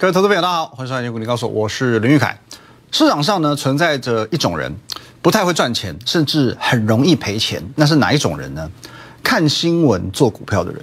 [0.00, 2.38] 各位投资朋友，大家好，欢迎收看《结股你告诉我》，我是林玉凯。
[2.92, 4.72] 市场上呢存在着一种人，
[5.20, 7.60] 不太会赚钱，甚至很容易赔钱。
[7.74, 8.70] 那是哪一种人呢？
[9.24, 10.80] 看新闻做股票的人。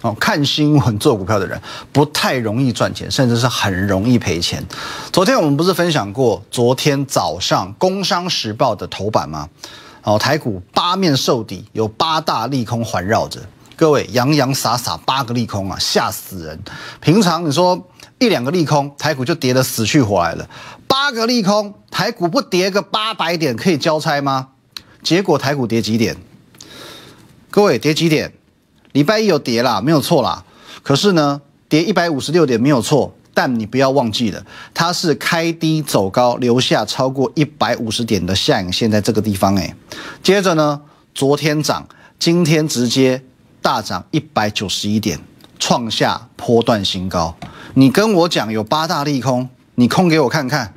[0.00, 1.60] 哦，看新闻做股票的人
[1.92, 4.64] 不太容易赚钱，甚至是很容易赔钱。
[5.12, 9.46] 昨天我们不是分享过昨天早上《工商时报》的头版吗？
[10.04, 13.40] 哦，台股八面受敌，有八大利空环绕着。
[13.76, 16.58] 各位洋洋洒洒八个利空啊，吓死人！
[17.00, 17.76] 平常你说
[18.18, 20.48] 一两个利空，台股就跌得死去活来了。
[20.86, 24.48] 八个利空，台股不跌个八百点可以交差吗？
[25.02, 26.16] 结果台股跌几点？
[27.50, 28.32] 各位跌几点？
[28.92, 30.44] 礼拜一有跌啦，没有错啦。
[30.82, 39.74] 可是呢，跌一百五十六点没有错，但你不要忘记了，它是开低走高，留下超过一百五十点的下影线在这个地方诶。
[40.22, 40.80] 接着呢，
[41.14, 41.86] 昨天涨，
[42.18, 43.22] 今天直接
[43.60, 45.18] 大涨一百九十一点，
[45.58, 47.36] 创下波段新高。
[47.74, 50.74] 你跟我讲有八大利空，你空给我看看，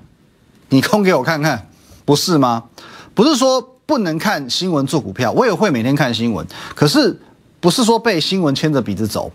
[0.69, 1.69] 你空给我看看，
[2.05, 2.65] 不是吗？
[3.13, 7.19] 不是说不能看新闻做股票，我也会每天看新闻，可是。
[7.59, 9.31] 不是说被新闻牵着鼻子走。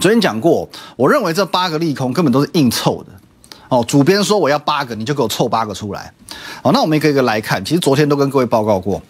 [0.00, 3.12] 昨天讲过，我认为这八个利空根本都是硬凑的。
[3.68, 6.12] 哦，主编说我要八个，你就给我凑八个出来。
[6.62, 7.64] 哦，那我们一个一个来看。
[7.64, 9.00] 其实昨天都跟各位报告过，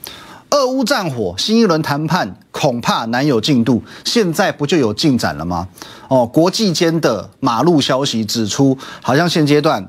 [0.51, 3.85] 俄乌战火新一轮谈判恐怕难有进度。
[4.03, 5.69] 现在不就有进展了吗？
[6.09, 9.87] 哦，国际间的马路消息指出，好像现阶段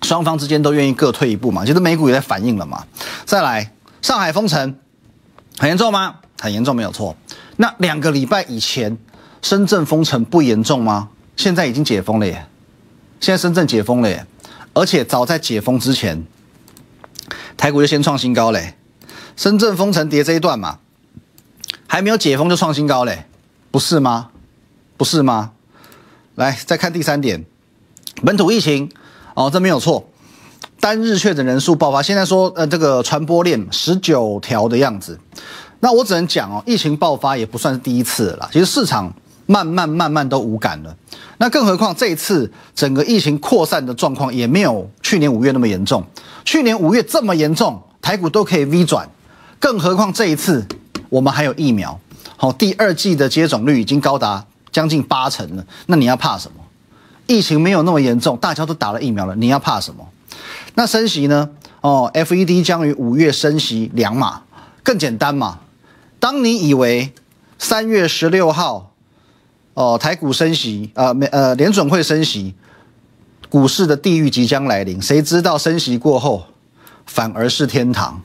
[0.00, 1.62] 双方之间都愿意各退一步嘛。
[1.66, 2.86] 其实美股也在反应了嘛。
[3.26, 4.74] 再来，上海封城
[5.58, 6.14] 很严重吗？
[6.40, 7.14] 很严重，没有错。
[7.58, 8.96] 那两个礼拜以前，
[9.42, 11.10] 深圳封城不严重吗？
[11.36, 12.46] 现在已经解封了耶！
[13.20, 14.24] 现在深圳解封了耶！
[14.72, 16.24] 而且早在解封之前，
[17.58, 18.74] 台股就先创新高嘞。
[19.36, 20.78] 深圳封城跌这一段嘛，
[21.92, 23.24] 还没有解封就创新高嘞，
[23.72, 24.28] 不是吗？
[24.96, 25.50] 不是吗？
[26.36, 27.44] 来，再看第三点，
[28.24, 28.88] 本土疫情
[29.34, 30.08] 哦，这没有错。
[30.78, 35.18] 单日确诊人数爆发，现在说呃这个传播链十九条的样子。
[35.80, 38.48] 那我只能讲哦，疫情爆发也不算是第一次了。
[38.52, 39.12] 其实市场
[39.46, 40.96] 慢慢慢慢都无感了。
[41.38, 46.06] 那更何况这一次整个疫情扩散的状况也没有去年五月那么严重。
[46.44, 49.10] 去年五月这么严重，台股都可以 V 转，
[49.58, 50.64] 更何况这一次
[51.10, 52.00] 我们还有疫苗。
[52.38, 55.66] 好，第二季的接种率已经高达将近八成了。
[55.86, 56.64] 那你要怕什么？
[57.26, 60.08] 疫情没有那么严重，大家都打了疫苗了，你要怕什么？
[60.74, 61.50] 那升息呢？
[61.80, 64.42] 哦，FED 将于五月升息两码，
[64.82, 65.60] 更简单嘛。
[66.18, 67.12] 当你以为
[67.58, 68.92] 三月十六号，
[69.74, 72.54] 哦，台股升息，呃，没，呃，联准会升息，
[73.48, 75.00] 股市的地狱即将来临。
[75.00, 76.44] 谁知道升息过后，
[77.06, 78.20] 反而是天堂，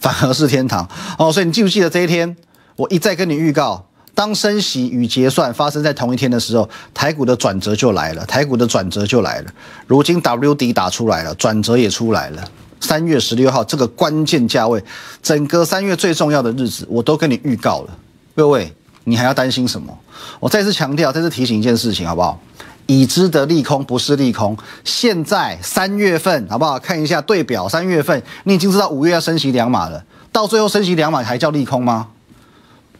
[0.00, 0.88] 反而是天堂。
[1.18, 2.36] 哦，所以你记不记得这一天？
[2.76, 9.50] 我一再跟你预告，当升息与结算发生在同一天的时候，台股的转折就来了，台股的转折就来了。
[9.86, 12.44] 如今 W D 打出来了，转折也出来了。
[12.78, 14.82] 三月十六号这个关键价位，
[15.22, 17.98] 整个三月最重要的日子，我都跟你预告了。
[18.34, 18.70] 各位，
[19.04, 19.98] 你还要担心什么？
[20.38, 22.38] 我再次强调，再次提醒一件事情，好不好？
[22.86, 24.56] 已知的利空不是利空。
[24.84, 26.78] 现在三月份，好不好？
[26.78, 32.08] 看一下对表，三月份你已经知道五月要升息两码了，到最后升息两码还叫利空吗？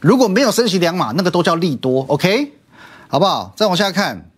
[0.00, 2.04] 如果没有升息两码，那个都叫利多。
[2.08, 2.52] OK，
[3.08, 3.52] 好不好？
[3.56, 4.28] 再往下看，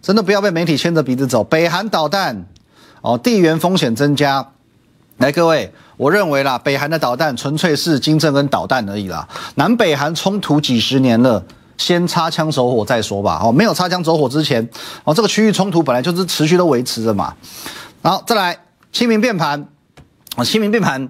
[0.00, 1.44] 真的不要被媒体牵着鼻子走。
[1.44, 2.46] 北韩导弹，
[3.02, 4.48] 哦，地缘风险增加。
[5.18, 9.28] 来，各位，我认为啦，北韩的导弹纯粹是金正恩导弹而已啦。
[9.56, 11.44] 南北韩冲突几十年了，
[11.76, 13.40] 先擦枪走火再说吧。
[13.42, 14.66] 哦，没有擦枪走火之前，
[15.04, 17.34] 哦，这个区域冲突本来就是持续都维持着嘛。
[18.00, 18.56] 然后再来，
[18.92, 19.66] 清明变盘，
[20.36, 21.08] 哦，清明变盘，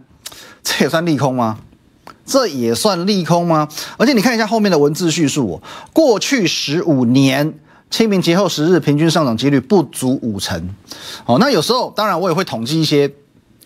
[0.63, 1.59] 这也算利空吗？
[2.25, 3.69] 这也算利空吗？
[3.97, 5.61] 而且你看一下后面的文字叙述，
[5.93, 7.59] 过去十五年
[7.91, 10.75] 清明节后十日平均上涨几率不足五成。
[11.27, 13.13] 哦，那有时候当然我也会统计一些。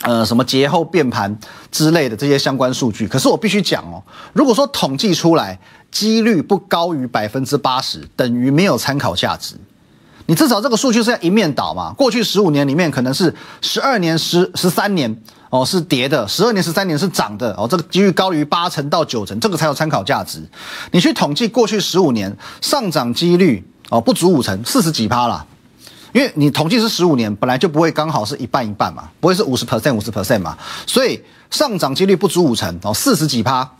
[0.02, 1.34] 呃，什么节后变盘
[1.70, 3.96] 之类的这些相关数据，可是我必须讲哦，
[4.34, 5.58] 如果说统计出来
[5.90, 9.54] 几率不高于百分之八十，等于没有参考价值。
[10.26, 11.92] 你至少这个数据是要一面倒嘛？
[11.92, 15.16] 过去十五年里面可能是十二年、十十三年
[15.50, 20.42] 哦是跌的，十二年、十三年是涨的哦，这个几率高于八成到九成，这个才有参考价值。
[20.90, 25.46] 你去统计过去十五年上涨几率哦，不足五成，四十几趴了。
[26.12, 33.70] 因为你统计是十五年，本来就不会刚好是一半一半嘛，不会是五十 percent 五十 percent 嘛，所以上涨几率不足五成哦，四十几趴，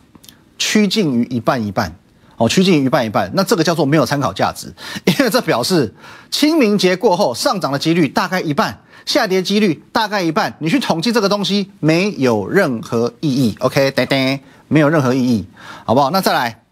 [0.59, 1.95] 趋近于一半一半
[2.37, 4.73] 哦，趋近于一半一半，那这个叫做没有参考价值，
[5.05, 5.95] 因为这表示
[6.31, 15.47] 清明节过后上涨的几率大概一半，下跌几率大概一半，你去统计这个东西没有任何意义，OK，呆呆，没有任何意义，
[15.85, 16.11] 好不好？
[16.11, 16.63] 那再来，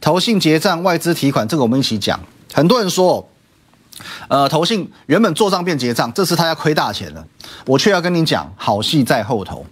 [0.00, 2.18] 投信结账外资提款，这个我们一起讲，
[2.52, 3.28] 很多人说。
[4.26, 7.24] 呃，投信原本做账变结账，这次他要亏大钱了，
[7.64, 9.64] 我却要跟你讲，好戏在后头。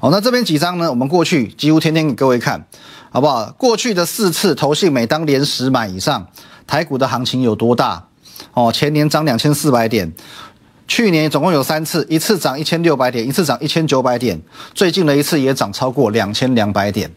[0.00, 0.90] 好，那这边几张呢？
[0.90, 2.66] 我们过去几乎天天给各位看，
[3.10, 3.50] 好不好？
[3.58, 6.26] 过去的四次投信每当连十买以上，
[6.66, 8.06] 台股的行情有多大？
[8.52, 10.12] 哦，前年涨两千四百点，
[10.86, 14.40] 去年总共有三次，一次涨一千六百点，一次涨一千九百点，
[14.74, 17.10] 最近的一次也涨超过两千两百点。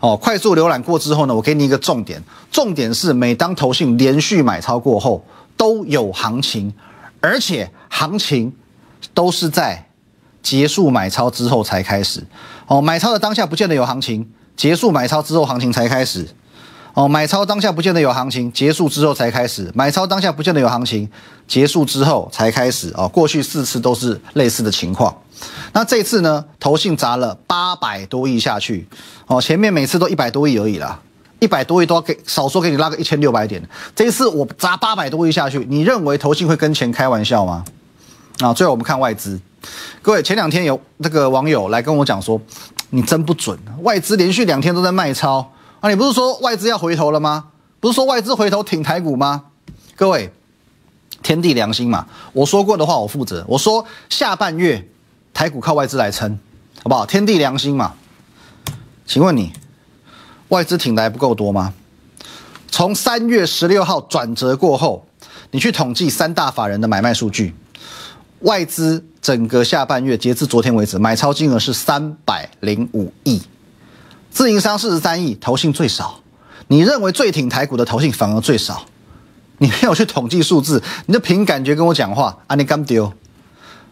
[0.00, 5.24] 哦，快速浏览过之后呢，我给你一个重点，重点是每当投信连续买超过后。
[5.58, 6.74] 都有行情，
[7.18, 8.52] 而且行情
[9.14, 9.88] 都是在
[10.46, 12.22] 结束买超之后才开始。
[12.68, 14.24] 哦，买超的当下不见得有行情，
[14.56, 16.24] 结束买超之后行情才开始。
[16.94, 19.68] 哦，买超当下不见得有行情，结束之后才开始。
[19.74, 21.10] 买超当下不见得有行情，
[21.48, 22.92] 结束之后才开始。
[22.96, 25.12] 哦，过去四次都是类似的情况。
[25.72, 26.44] 那这次呢？
[26.60, 28.86] 投信砸了八百多亿下去。
[29.26, 31.00] 哦，前面每次都一百多亿而已啦。
[31.40, 33.60] 一百多亿都给少说给你拉个一千六百点，
[33.96, 37.64] 这一次我砸八百多亿下去，你认为投信会跟钱开玩笑吗？
[38.38, 39.40] 啊，最后我们看外资，
[40.02, 42.40] 各位前两天有那个网友来跟我讲说，
[42.90, 47.46] 你真不准，外资连续两天都在卖超啊，你不是说外资要回头了吗？
[47.80, 49.44] 不是说外资回头挺台股吗？
[49.94, 50.32] 各位，
[51.22, 54.88] 天地良心嘛，我说过的话我负责，我说下半月
[55.34, 56.38] 台股靠外资来撑，
[56.82, 57.04] 好不好？
[57.04, 57.94] 天地良心嘛，
[59.06, 59.52] 请问你？
[60.48, 61.74] 外资挺的还不够多吗？
[62.70, 65.06] 从三月十六号转折过后，
[65.50, 67.54] 你去统计三大法人的买卖数据，
[68.40, 73.42] 外资整个下半月截至昨天为止买超金额是三百零五亿，
[74.30, 76.20] 自营商四十三亿，投信最少。
[76.68, 78.86] 你认为最挺台股的投信反而最少？
[79.58, 82.54] 你没有去统计数字，你就凭感觉跟我讲话啊？
[82.54, 83.12] 你刚丢？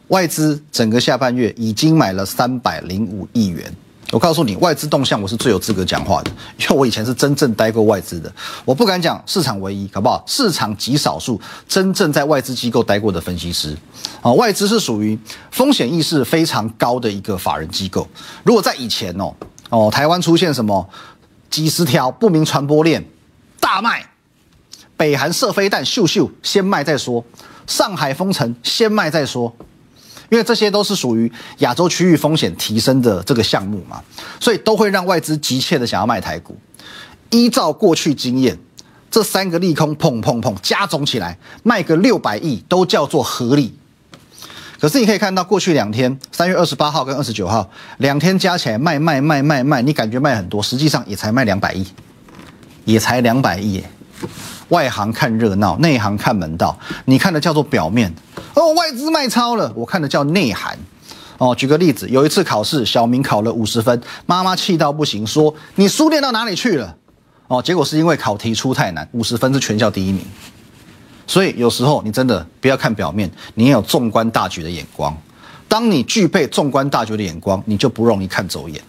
[0.06, 3.75] 外资整个下半月已经买了三百零五亿元。
[4.14, 8.32] 我告诉你，外资动向我是最有资格讲话的，因为我以前是真正待过外资的。
[8.64, 10.22] 我不敢讲市场唯一，好不好？
[10.25, 13.76] 市场极少数真正在外资机构待过的分析师，
[14.22, 15.19] 啊，外资是属于
[15.50, 18.06] 风险意识非常高的一个法人机构。
[18.44, 19.34] 如果在以前哦，
[19.70, 20.88] 哦，台湾出现什么
[21.50, 23.05] 几十条不明传播链，
[23.58, 24.08] 大卖，
[24.96, 27.25] 北韩射飞弹，秀秀先卖再说，
[27.66, 29.52] 上海封城先卖再说。
[30.31, 34.03] 因为这些都是属于亚洲区域风险提升的这个项目嘛，
[34.41, 36.56] 所以都会让外资急切的想要卖台股。
[37.31, 38.59] 依照过去经验，
[39.11, 43.76] 这三个利空砰砰砰加总起来，卖个六百亿都叫做合理。
[44.81, 47.69] 可是你可以看到，过去两天，三月二十八号跟二十九号
[47.99, 51.87] 两天加起来卖卖卖卖卖，你感觉卖很多，实际上也才卖两百亿，
[52.85, 53.82] 也才两百亿。
[54.69, 56.79] 外行看热闹，内行看门道。
[57.06, 58.12] 你看的叫做表面
[58.54, 59.72] 哦，外资卖超了。
[59.74, 60.78] 我看的叫内涵
[61.38, 61.54] 哦。
[61.54, 66.96] 举个例子，有一次考试，小明考了五十分，妈妈气到不行，说你书念到哪里去了？
[67.48, 70.24] 哦，结果是因为考题出太难，五十分是全校第一名。
[71.26, 75.16] 所以有时候你真的不要看表面，你要有纵观大局的眼光。
[75.66, 78.80] 当你具备纵观大局的眼光，你就不容易看走眼。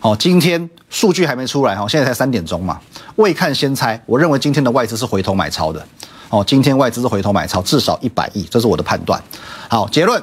[0.00, 2.78] 好，今天数据还没出来哈，现在才三点钟嘛，
[3.16, 4.00] 未看先猜。
[4.04, 5.86] 我认为今天的外资是回头买超的。
[6.34, 9.22] 哦，今天外资是回头买超，至少一百亿，这是我的判断。
[9.70, 10.20] 好，结论：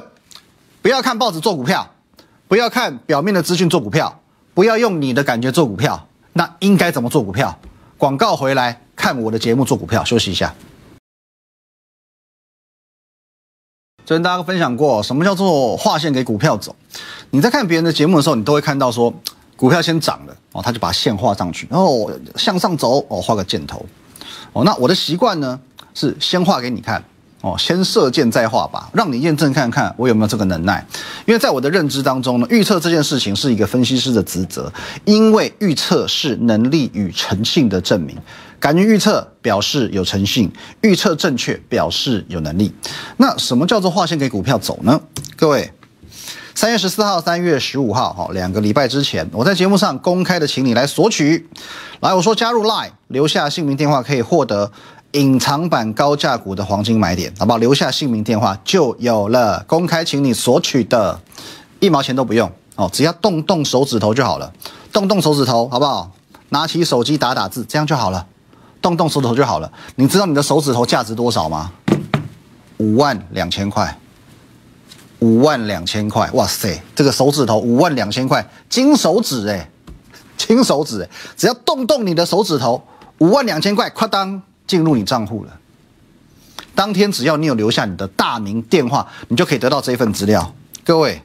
[0.82, 1.88] 不要看报纸做股票，
[2.48, 4.20] 不要看表面的资讯做股票，
[4.52, 6.06] 不要用你的感觉做股票。
[6.34, 7.58] 那应该怎么做股票？
[7.96, 10.54] 广告回来看我的节目做股票，休息一下。
[14.04, 16.76] 跟大家分享过什么叫做划线给股票走。
[17.30, 19.10] 你在看别人的节目的时候，你都会看到说
[19.56, 23.86] 股票先涨了哦，他就把线画上去，然后向上走哦，画个箭头
[24.52, 24.62] 哦。
[24.64, 25.58] 那我的习惯呢
[25.94, 27.02] 是先画给你看
[27.40, 30.86] 哦，先射箭再画吧，让你验证看看我有没有这个能耐。
[31.26, 34.72] 因为在我的认知当中呢，预测这件事情是一个分析师的职责，
[35.04, 38.16] 因为预测是能力与诚信的证明。
[38.60, 40.48] 敢于预测表示有诚信，
[40.82, 42.72] 预测正确表示有能力。
[43.16, 45.00] 那什么叫做划线给股票走呢？
[45.34, 45.72] 各位，
[46.54, 51.48] 三月十四号、三月十五号，哈，两个礼拜之前，我在节目上公开的，请你来索取。
[51.98, 54.70] 来，我说加入 Line，留下姓名电话可以获得
[55.12, 57.58] 隐藏版高价股的黄金买点，好不好？
[57.58, 59.62] 留下姓名电话就有了。
[59.66, 61.20] 公开，请你索取的，
[61.80, 64.52] 一毛钱都不用哦，只要动动手指头就好了，
[64.92, 66.10] 动动手指头，好不好？
[66.48, 68.26] 拿起手机打打字，这样就好了。
[68.80, 69.70] 动动手指头就好了。
[69.96, 71.72] 你知道你的手指头价值多少吗？
[72.78, 73.98] 五万两千块。
[75.20, 79.70] 五万两千块，哇塞，这个手指头五万两千块，金手指哎，
[80.36, 82.82] 金手指，只要动动你的手指头，
[83.18, 85.58] 五万两千块，哐当进入你账户了。
[86.74, 90.54] 当天只要你有留下你的大名电话，你就可以得到这一份资料。
[90.84, 91.22] 各位，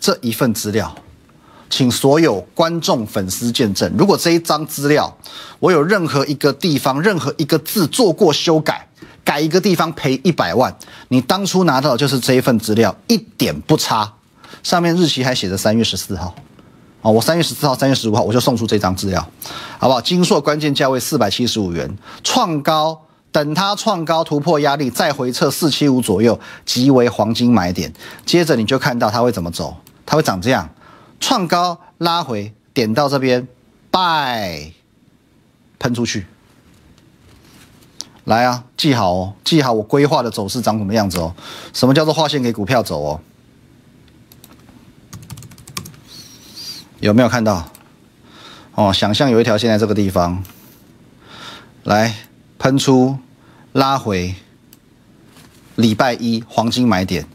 [0.00, 0.94] 这一份资料。
[1.70, 5.14] 请所有观众、粉丝见证，如果这一张资料
[5.58, 8.88] 我有任何一个地方、任何一个字做过修改，
[9.22, 10.74] 改一个地方赔一百万，
[11.08, 14.10] 你当初拿到就是这一份资料，一点不差。
[14.62, 16.34] 上面日期还写着三月十四号，
[17.10, 19.20] 我三月十四号、三月十五号我就送出这张资料，
[19.78, 20.00] 好不好？
[20.00, 23.00] 金硕关键价位四百七十五元，创高，
[23.30, 27.92] 等它创高突破压力，再回撤四七五左右，即为黄金买点。
[28.26, 30.68] 接着你就看到它会怎么走，它会长这样，
[31.20, 33.46] 创高拉回，点到这边
[33.90, 34.72] ，buy，
[35.78, 36.26] 喷出去。
[38.24, 41.34] 来啊，记好哦，记好我规划的走势长什么样子哦。
[41.72, 43.20] 什么叫做画线给股票走哦？
[47.00, 47.68] 有没有看到？
[48.74, 50.42] 哦，想象有一条线在这个地方，
[51.84, 52.14] 来
[52.58, 53.18] 喷出，
[53.72, 54.34] 拉回，
[55.76, 57.26] 礼拜一黄金买点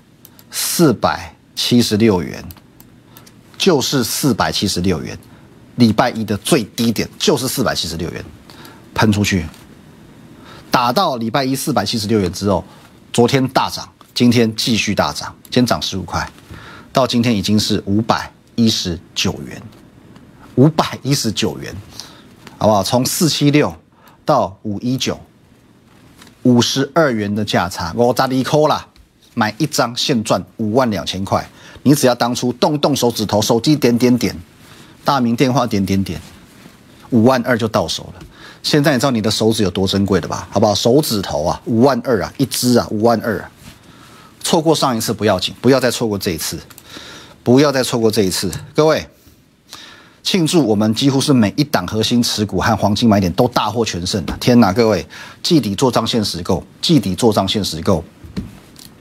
[0.52, 2.44] 四百七十六元，
[3.58, 5.18] 就是四百七十六元，
[5.76, 8.24] 礼拜一的最低点就是四百七十六元，
[8.94, 9.46] 喷出去。
[10.72, 12.66] 打到礼拜一四百七十六元之后，
[13.12, 16.30] 昨天大涨，今天继续大涨，今天涨十五块，
[16.92, 19.62] 到今天已经是五百一十九元，
[20.56, 21.76] 五百一十九元，
[22.58, 22.84] 好不好？
[22.84, 23.74] 从四七六
[24.26, 25.20] 到五一九，
[26.44, 28.88] 五十二元的价差，我砸一扣啦，
[29.34, 31.48] 买一张现赚五万两千块，
[31.84, 34.36] 你只要当初动动手指头，手机点点点，
[35.04, 36.22] 大名电话点点点，
[37.10, 38.24] 五万二就到手了。
[38.62, 40.48] 现在你知道你的手指有多珍贵的吧？
[40.50, 40.74] 好不好？
[40.74, 43.52] 手指头啊，五万二啊，一只啊，五万二啊！
[44.42, 46.58] 错过上一次不要紧，不要再错过这一次，
[47.44, 48.50] 不要再错过这一次。
[48.74, 49.06] 各位，
[50.24, 54.36] 庆祝我们几乎是每一档核心持股和黄金买点都大获全胜的！
[54.40, 55.06] 天哪，各位，
[55.42, 58.04] 季底做账限时购，季底做账限时购，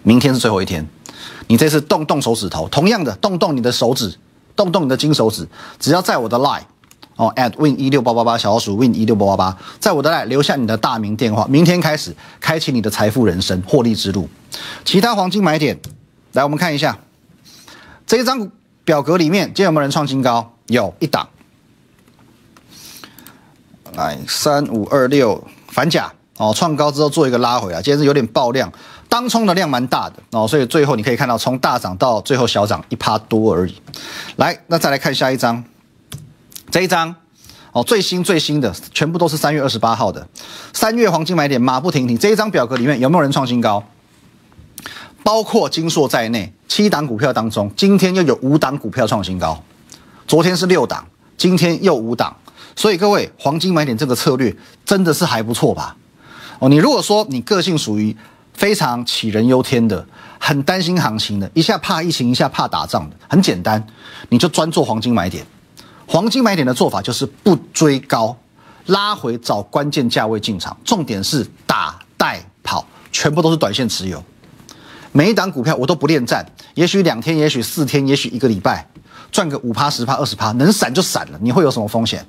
[0.03, 0.87] 明天是最后一天，
[1.47, 4.13] 你这次动动手指头，同样的动动你的手指，
[4.57, 5.47] 动动你的金手指，
[5.79, 6.63] 只要在我的 line。
[7.17, 14.27] 哦，at win 一六八八八小老鼠 win 一六八八八，在我的 line 留下你的大名电话，明天开始开启你的财富人生获利之路。
[14.83, 15.79] 其他黄金买点，
[16.33, 16.99] 来我们看一下
[18.13, 18.47] 这一张
[18.85, 20.53] 表格里面，今天有没有人创新高？
[20.67, 21.27] 有一档，
[23.95, 28.71] 来三五二六反甲哦，创高之后做一个拉回啊，今天是有点爆量，
[29.09, 33.75] 当冲的量蛮大的哦，所以最后你可以看到从大涨到最后小涨一趴多而已。
[34.37, 35.65] 来，那再来看下一张。
[36.71, 37.15] 这一张
[37.73, 40.29] 哦，最新最新的全部都是三月二十八号的
[40.75, 42.19] 三月黄金买点，马不停蹄。
[42.19, 43.83] 这一张表格里面有没有人创新高？
[45.23, 49.63] 包括金硕在内，七档股票当中，今天又有五档股票创新高。
[50.27, 52.37] 昨天是六档，今天又五档。
[52.75, 55.97] 所以各位，黄金买点这个策略真的是还不错吧？
[56.59, 58.17] 哦，你如果说你个性属于
[58.55, 60.05] 非常杞人忧天的，
[60.39, 63.85] 很担心行情的，一下怕疫情，一下怕打仗的，很简单，
[64.31, 65.47] 你就专做黄金买点。
[66.07, 68.37] 黄金买点的做法就是不追高，
[68.87, 74.23] 拉回找关键价位进场，重点是打带跑，全部都是短线持有。
[75.13, 78.87] 每一档股票我都不恋战，也许两天，也许四天，也许一个礼拜，
[79.31, 81.39] 赚个五趴、十趴、二十趴，能闪就闪了。
[81.43, 82.27] 你会有什么风险？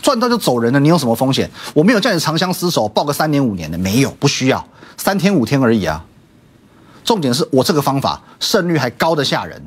[0.00, 1.50] 赚到就走人了，你有什么风险？
[1.74, 4.64] 我没有叫你长相厮守，报个三年五年的，没有，不需要，
[4.96, 6.04] 三天五天而已啊。
[7.04, 9.60] 重点是我这个方法胜率还高的吓人。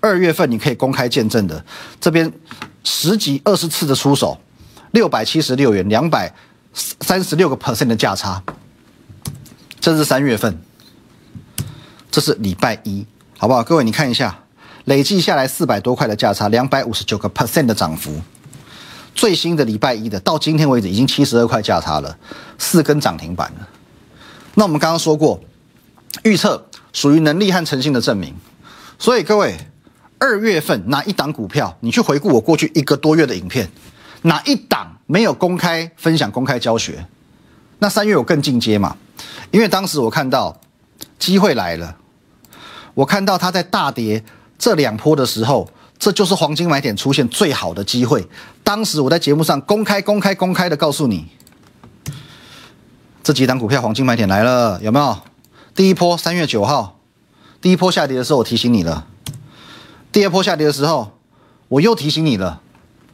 [0.00, 1.62] 二月份你可以公开见证的，
[2.00, 2.32] 这边
[2.84, 4.38] 十几二十次的出手，
[4.92, 6.32] 六百七十六元，两百
[6.72, 8.42] 三十六个 percent 的价差，
[9.80, 10.56] 这是三月份，
[12.10, 13.06] 这是礼拜一，
[13.38, 13.62] 好不好？
[13.62, 14.38] 各位你看一下，
[14.84, 18.20] 累计下来四百多块的价差，两百五十九个 percent 的涨幅，
[19.14, 22.16] 最新的礼拜一的到今天为止已经七十二块价差了，
[22.58, 23.68] 四根涨停板了。
[24.54, 25.40] 那我们刚刚说过，
[26.24, 28.34] 预测属于能力和诚信的证明，
[28.98, 29.56] 所以各位。
[30.20, 31.76] 二月份哪一档股票？
[31.78, 33.70] 你去回顾我过去一个多月的影片，
[34.22, 37.06] 哪一档没有公开分享、公开教学？
[37.78, 38.96] 那三月我更进阶嘛，
[39.52, 40.60] 因为当时我看到
[41.18, 41.96] 机会来了，
[42.94, 44.24] 我看到它在大跌
[44.58, 48.26] 这两波的时候，这就是黄金买点出现最好的机会。
[48.62, 51.28] 当时我在节目上公开、公开、公开的告诉你，
[53.22, 55.18] 这几档股票黄金买点来了，有没有？
[55.74, 56.98] 第一波三月九号，
[57.60, 59.06] 第一波下跌的时候，我提醒你了。
[60.10, 61.18] 第二波下跌的时候，
[61.68, 62.60] 我又提醒你了，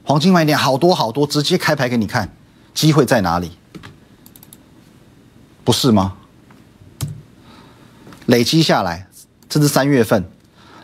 [0.04, 2.34] 黄金买点好多好多，直接开牌给你看，
[2.72, 3.58] 机会在哪里？
[5.62, 6.14] 不是吗？
[8.26, 9.06] 累积下来，
[9.48, 10.24] 这是三月份，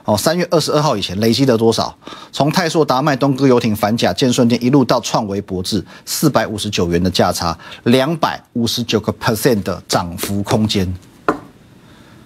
[0.04, 1.96] 哦，三月二十二号以前累积了多少？
[2.32, 10.92] 从泰硕、达麦、东哥游艇、反甲、建顺店一路到创维、博智，四百五十九元的价差，两百五十九个 percent 的涨幅空间。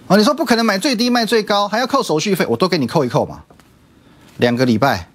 [0.07, 3.41] 啊，你说不可能买最低卖最高，还要扣手续费，我都给你扣一扣嘛。
[4.37, 5.09] 两个礼拜，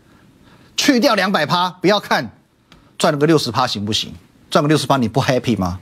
[0.76, 2.30] 去掉两百趴，不要看，
[2.99, 4.14] 赚了个六十趴行不行？
[4.50, 5.78] 赚个六十趴你不 happy 吗？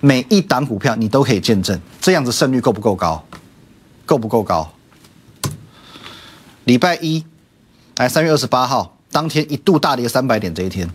[0.00, 3.22] 每一档股票你都可以见证，这样子胜率够不够高？
[4.10, 4.72] 够不够高？
[6.64, 7.24] 礼拜一，
[7.96, 10.90] 来三月二十八号当天一度大跌三百点这一天，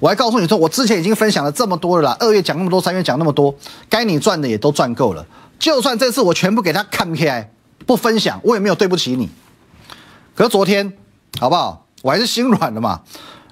[0.00, 3.54] 我还告诉你说，我之前已经分享了这么多了啦，二月讲那么多，三月讲那么多，
[3.88, 5.24] 该你赚的也都赚够了。
[5.60, 7.52] 就算这次我全部给他看起来
[7.86, 9.28] 不分享，我也没有对不起你。
[10.34, 10.92] 可是昨天
[11.38, 11.86] 好不好？
[12.02, 13.02] 我还是心软了嘛，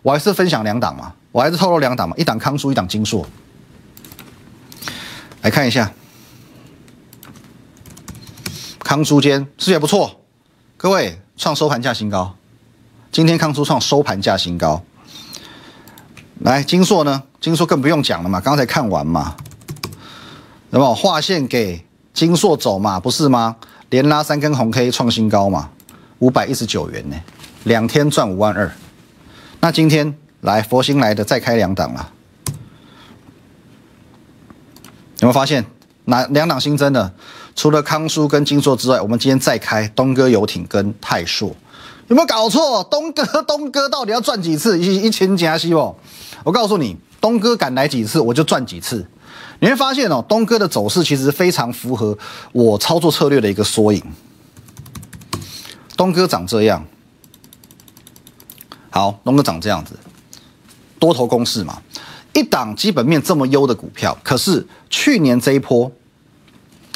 [0.03, 3.25] 我还是分享两档嘛，我还是透露两档嘛，一档康舒，一档金硕。
[5.43, 5.93] 来看一下，
[8.89, 10.19] 康舒间是不是也不错？
[10.79, 12.35] 各位创收盘价新高，
[13.13, 14.83] 今天康舒创收盘价新高。
[16.39, 17.23] 来金硕呢？
[17.39, 19.37] 金硕更不用讲了嘛，刚才看完嘛，
[20.71, 23.57] 那么划线给金硕走嘛，不是吗？
[23.91, 25.69] 连拉三根红 K 创新高嘛，
[26.21, 27.17] 五百一十九元呢，
[27.65, 28.73] 两天赚五万二。
[29.61, 32.11] 那今天来佛心来的再开两档了。
[35.19, 35.67] 有没有发现
[36.09, 37.13] 哪两档新增的？
[37.55, 41.55] 除了康舒跟金硕之外，我们今天再开东哥游艇跟泰硕，
[42.07, 42.83] 有没有搞错？
[42.85, 44.79] 东哥东哥到底要赚几次？
[44.79, 45.95] 一一千加息哦！
[46.45, 49.07] 我告诉你，东哥敢来几次，我就赚几次。
[49.61, 52.17] 你会发现哦，东哥的走势其实非常符合
[52.53, 54.03] 我操作策略的一个缩影。
[55.97, 56.87] 东哥长这样，
[58.89, 59.99] 好，东哥长这样子，
[60.99, 61.83] 多头公式嘛。
[62.39, 65.91] 一档基本面这么优的股票，可是去年这一波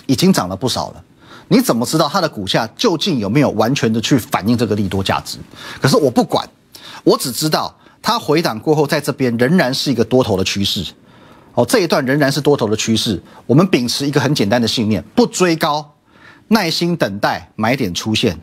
[0.06, 1.04] 已经涨了不少了。
[1.48, 5.38] 你怎么知道它的股价究竟有没有完全的去反映这个利多价值？
[5.80, 6.48] 可是我不管，
[7.02, 10.86] 我只知道它回档过后，在这边仍然是一个多头的趋势。
[11.54, 13.20] 哦，这一段仍然是多头的趋势。
[13.44, 15.92] 我们秉持一个很简单的信念：不追高，
[16.48, 18.38] 耐心等待买点出现，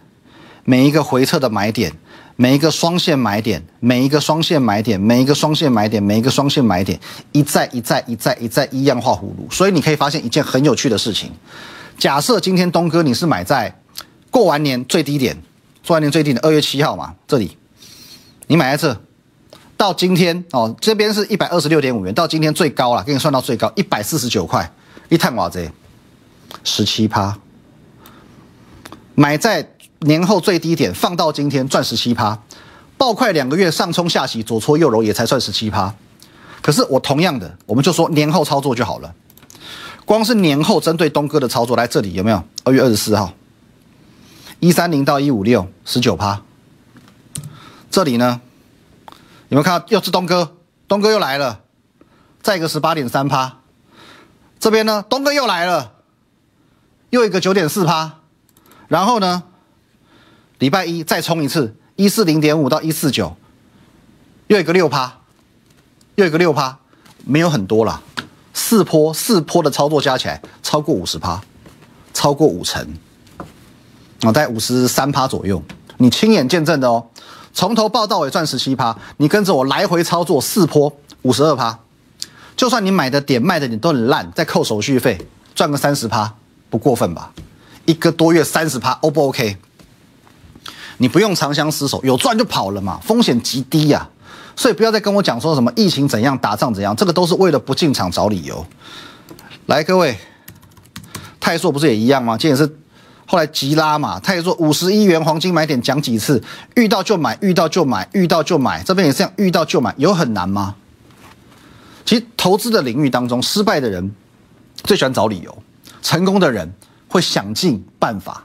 [0.66, 1.94] 每一个回撤的买点。
[2.42, 6.98] 每一个双线买点，每一个双线买点，每一个双线买点，每一个双线买点，
[7.34, 9.46] 一再一再一再一再一样画葫芦。
[9.52, 11.30] 所以你可以发现一件很有趣的事情：
[11.98, 13.78] 假设今天东哥你是买在
[14.32, 15.36] 过完年最低点，
[15.86, 17.58] 过完年最低点二月七号嘛，这里
[18.48, 19.02] 你买在这，
[19.76, 24.72] 到今天哦，这边是一百二十六点五元，到今天最高了，给你算到最高一百四十九块，
[25.10, 25.70] 一探瓦贼，
[26.64, 27.38] 十七趴，
[29.16, 29.70] 买在。
[30.00, 32.40] 年后最低点放到今天赚十七趴，
[32.98, 35.94] 爆快两个月上冲下洗左搓右揉也才算十七趴，
[36.62, 39.14] 可是我同样的我们就说年后操作就好了，
[40.06, 42.42] 光是年后针对东哥的操作来这里有没有？
[42.64, 43.34] 二月二十四号，
[44.62, 46.42] 一三零到一五六十九趴，
[47.92, 48.40] 这里呢
[49.50, 50.56] 有没有看到又是东哥？
[50.88, 51.60] 东哥又来了，
[52.42, 53.58] 再一个十八点三趴，
[54.60, 55.92] 这边呢东哥又来了，
[57.10, 58.20] 又一个九点四趴，
[58.88, 59.44] 然后呢？
[60.60, 63.36] 礼拜一再冲一次，一四零点五到一四九，
[64.48, 65.20] 又一个六趴，
[66.16, 66.78] 又一个六趴，
[67.26, 68.02] 没有很多了，
[68.54, 71.42] 四波四波的操作加起来超过五十趴，
[72.14, 72.86] 超过五成，
[74.22, 75.64] 啊，在五十三趴左右，
[75.98, 77.08] 你亲眼见证的哦，
[77.54, 81.80] 从头报到尾赚十七趴，你跟着我来回操作四波五十二趴，
[82.58, 86.36] 就算你买的点卖的点都很烂，再扣手续费赚个三十趴，
[86.70, 87.32] 不过分吧？
[87.86, 89.56] 一个多月三十趴，O 不 OK？
[91.02, 94.08] 你不用长相厮守，有赚就跑了嘛，风险极低呀，
[94.56, 98.66] 所以不要再跟我讲说什么疫情怎样、打仗怎样，这个都是为了不进场找理由。
[99.68, 100.18] 来，各位，
[101.40, 102.38] 泰硕不是也一样吗？
[102.38, 102.70] 今天是
[103.26, 106.44] 后来急拉嘛，泰硕五十一元黄金买点讲几次，
[106.76, 110.76] 遇到就买，遇到就买，遇到就买，这边也是这样，遇到就买，有很难吗？
[112.04, 114.12] 其实投资的领域当中，失败的人
[114.84, 115.58] 最喜欢找理由，
[116.02, 116.74] 成功的人
[117.08, 118.44] 会想尽办法。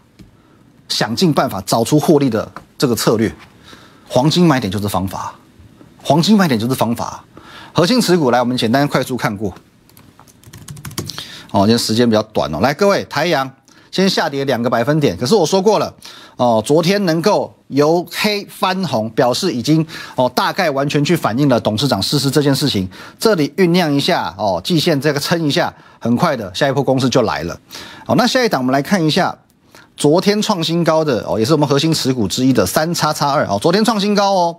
[0.95, 3.35] 想尽办法找出获利的这个策略，
[4.09, 5.35] 黄金买点就是方法，
[6.01, 7.25] 黄金买点就是方法。
[7.73, 9.53] 核心持股来，我们简单快速看过。
[11.51, 12.61] 哦，今天时间比较短哦。
[12.61, 13.51] 来，各位，太阳
[13.91, 15.93] 先下跌两个百分点，可是我说过了
[16.37, 22.89] 哦，昨天能够由黑翻红，表示已经哦大概完全去反映了董事长失势这件事情。
[23.19, 27.59] 这里酝酿一下哦，季线这个撑一下，很快的下一波公司就来了。
[28.07, 29.37] 好，那下一档我们来看一下。
[29.97, 34.57] 昨天创新高的哦，也是我们核心持股之一的三叉叉二哦，昨天创新高哦，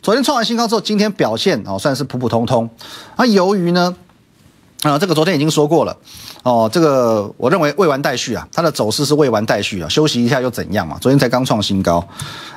[0.00, 2.70] 昨天创完新高之后，今天表现哦算是普普通通。
[3.16, 3.96] 那由于呢，
[4.82, 5.96] 啊这个昨天已经说过了
[6.44, 10.96] 哦，这个我认为未完待续啊，它的走势是未完待续啊，休息一下又怎样嘛？
[11.00, 12.06] 昨天才刚创新高，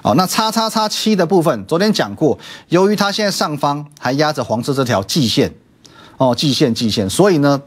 [0.04, 2.38] 哦那叉叉叉七的部分，昨天讲过，
[2.68, 5.52] 由于它现在上方还压着黄色这条季线
[6.18, 7.60] 哦，季线季线，所以呢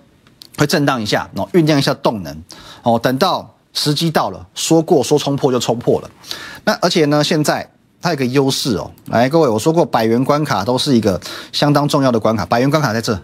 [0.57, 2.41] 会震荡一下，哦酝酿一下动能
[2.85, 3.53] 哦，等到。
[3.73, 6.11] 时机到了，说过说冲破就冲破了。
[6.65, 7.69] 那而且呢，现在
[8.01, 8.91] 它有个优势哦。
[9.07, 11.21] 来，各位，我说过百元关卡都是一个
[11.53, 12.45] 相当重要的关卡。
[12.45, 13.19] 百元关卡在这，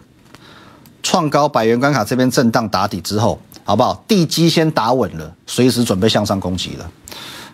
[1.02, 4.04] 创高百元关卡这边震荡打底之后，好不好？
[4.08, 6.90] 地基先打稳了，随时准备向上攻击了。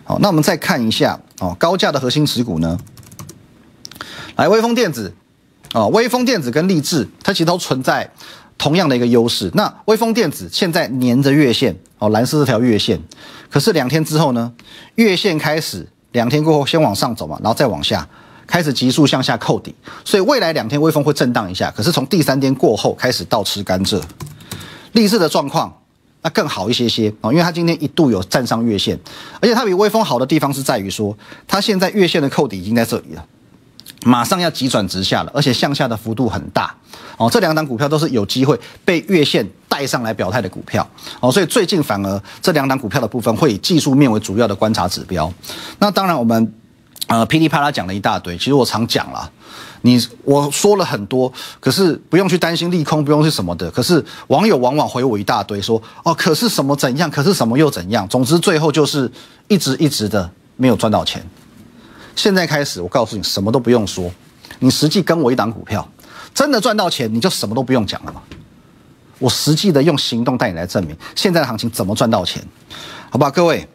[0.03, 2.77] 好，那我们再看一下哦，高价的核心持股呢？
[4.35, 5.13] 来，微风电子，
[5.73, 8.09] 哦，微风电子跟立志，它其实都存在
[8.57, 9.49] 同样的一个优势。
[9.53, 12.99] 那微风电子现在粘着月线，哦，蓝色这条月线，
[13.49, 14.51] 可是两天之后呢，
[14.95, 18.07] 月线开始两天过后先往上走嘛，然后再往下，
[18.47, 24.01] 开始急速向下扣底，所以未来两天微风会震荡一下，可是从第三天过后开始倒吃甘蔗。
[24.93, 25.81] 立志的状况
[26.21, 28.97] 那更好一些些哦，因为它今天一度有站上月线，
[29.41, 31.15] 而且它比微风好的地方是在于说，
[31.47, 33.25] 它现在月线的扣底已经在这里了。
[34.07, 36.71] 马上要急转直下了，而且向下的幅度很大
[37.17, 37.27] 哦。
[37.27, 40.87] 这两档股票都是有机会被月线带上来表态的股票
[41.19, 45.33] 哦，所以最近反而这两档股票的部分会以技术面为主要的观察指标。
[45.79, 46.53] 那当然，我们
[47.07, 49.27] 呃噼里啪啦讲了一大堆，其实我常讲了，
[49.81, 53.71] 你我说了很多，可是不用去担心利空，不用是什么的。
[53.71, 58.07] 可是网友往往回我一大堆，说哦，可是什么怎样，可是什么又怎样。
[58.07, 59.11] 总之最后就是
[59.47, 61.27] 一直一直的没有赚到钱。
[62.15, 64.09] 现在开始，我告诉你，什么都不用说，
[64.59, 65.87] 你实际跟我一档股票，
[66.33, 68.21] 真的赚到钱，你就什么都不用讲了嘛。
[69.19, 72.43] 我实际的用行动带你来证明，现在的行情怎么赚到钱，
[73.09, 73.67] 好吧，各位，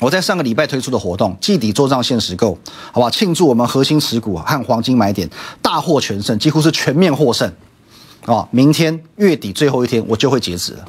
[0.00, 2.58] 我在上个礼拜推出的活动，季底做账限时购，
[2.92, 5.28] 好吧，庆祝我们核心持股和黄金买点
[5.62, 7.50] 大获全胜，几乎是全面获胜，
[8.26, 10.84] 啊，明天月底最后一天我就会截止了。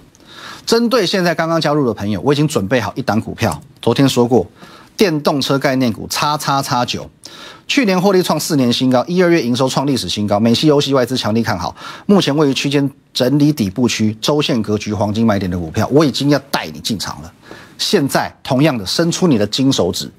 [0.66, 4.46] 针对现在刚刚加入的朋友，我已经准备好一档股票，昨天说过。
[5.00, 7.10] 电动车概念股叉叉叉九，
[7.68, 11.74] 去年获利创四年新高，一二月营收创历史新高，美系欧系外资强力看好，
[12.06, 17.32] 目前位于区间整理底部区，周线格局黄金买点的股票，我已经要带你进场了。
[17.78, 20.12] 现在同样的，伸出你的金手指，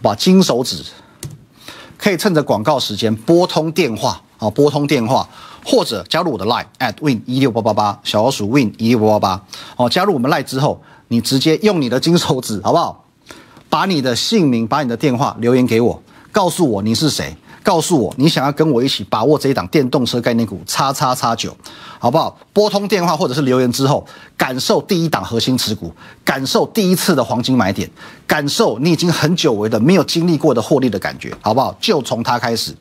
[0.00, 0.84] 把金手指
[1.96, 5.28] 可以趁着广告时间拨通电话啊，拨通电话，
[5.64, 9.44] 或者加入我的 line at win 一六八八八小老鼠 win 一六八八八，
[9.78, 13.04] 哦，加入我们 line 之后，你直接用你的金手指，好不好？
[13.70, 16.02] 把你的姓名、把你的电话留言给我，
[16.32, 21.56] 告诉我你是谁，告诉我你想要跟我一起把握这一档电动车概念股叉叉叉九，
[21.98, 22.38] 好不好？
[22.52, 24.06] 拨通电话或者是留言之后，
[24.36, 25.92] 感受第一档核心持股，
[26.24, 27.88] 感受第一次的黄金买点，
[28.26, 31.76] 感受你已经很久违的没有经历过的获利的感觉，好不好？
[31.80, 32.74] 就从它开始。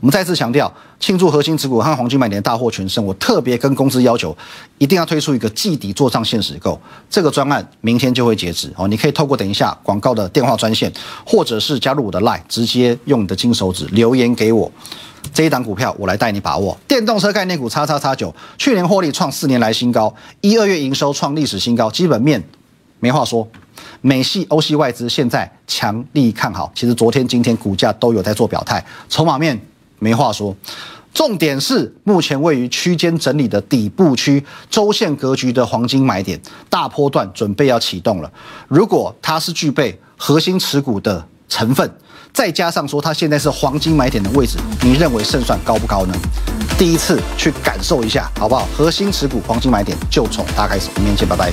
[0.00, 0.72] 我们再次强调。
[1.00, 4.36] 庆祝核心持股和黄金买点大获全胜，我特别跟公司要求，
[4.76, 6.78] 一定要推出一个季底做账限时购，
[7.08, 8.86] 这个专案明天就会截止哦。
[8.86, 10.92] 你可以透过等一下广告的电话专线，
[11.24, 14.70] 或者是加入我的 line，直接用你的金手指留言给我，
[15.32, 16.76] 这一档股票我来带你把握。
[16.86, 22.42] 电动车概念股叉叉叉九，去年获利创四年来新高，一二月营收创历史新高，基本面
[22.98, 23.46] 没话说，
[24.00, 29.60] 美系欧系外资现在强力看好，其实昨天今天股价都有在做表态，筹码面。
[30.02, 30.56] 没话说，
[31.12, 38.32] 重点是目前位于区间整理的底部区，周线格局的黄金买点，大波段准备要启动了。
[38.66, 41.90] 如果它是具备核心持股的成分，
[42.32, 46.14] 再加上说它现在是黄金买点的位置，你认为胜算高不高呢？
[46.78, 48.66] 第一次去感受一下，好不好？
[48.76, 50.90] 核心持股黄金买点就从它开始。
[50.96, 51.52] 明天见，拜拜。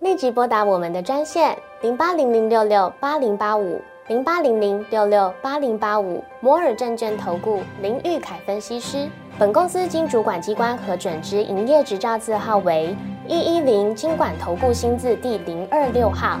[0.00, 3.80] 立即拨打我们的专线零八零零六六八零八五。
[4.08, 12.96] 零八零零六六八零八五摩尔证券投顾林玉凯分析师，本公司经主管机关核准之营业执照字号为
[13.28, 16.40] 一一零金管投顾新字第零二六号。